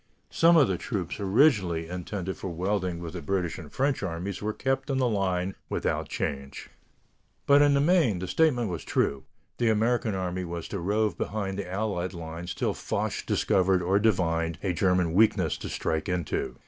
Some 0.31 0.57
of 0.57 0.67
the 0.67 0.79
troops 0.79 1.19
originally 1.19 1.87
intended 1.87 2.35
for 2.35 2.47
welding 2.47 3.01
with 3.01 3.13
the 3.13 3.21
British 3.21 3.59
and 3.59 3.71
French 3.71 4.01
Armies 4.01 4.41
were 4.41 4.51
kept 4.51 4.89
in 4.89 4.97
the 4.97 5.07
line 5.07 5.53
without 5.69 6.09
change. 6.09 6.71
But 7.45 7.61
in 7.61 7.75
the 7.75 7.81
main 7.81 8.17
the 8.17 8.27
statement 8.27 8.71
was 8.71 8.83
true: 8.83 9.25
the 9.59 9.69
American 9.69 10.15
Army 10.15 10.43
was 10.43 10.67
to 10.69 10.79
rove 10.79 11.19
behind 11.19 11.55
the 11.59 11.69
Allied 11.71 12.15
lines 12.15 12.55
till 12.55 12.73
Foch 12.73 13.23
discovered 13.27 13.83
or 13.83 13.99
divined 13.99 14.57
a 14.63 14.73
German 14.73 15.13
weakness 15.13 15.55
to 15.59 15.69
strike 15.69 16.09
into. 16.09 16.57